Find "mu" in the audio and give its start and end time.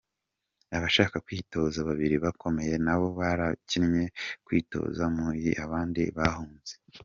5.15-5.25